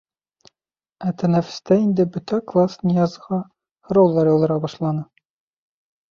Ә 1.07 1.11
тәнәфестә 1.21 1.75
инде 1.81 2.05
бөтә 2.15 2.39
класс 2.51 2.77
Ниязға 2.91 3.39
һорауҙар 3.89 4.31
яуҙыра 4.31 4.57
башланы. 4.65 5.05